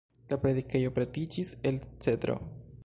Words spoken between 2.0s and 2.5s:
cedro.